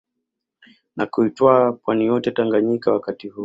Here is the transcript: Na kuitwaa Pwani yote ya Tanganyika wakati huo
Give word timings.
Na 0.95 1.05
kuitwaa 1.05 1.71
Pwani 1.71 2.05
yote 2.05 2.29
ya 2.29 2.35
Tanganyika 2.35 2.91
wakati 2.91 3.29
huo 3.29 3.39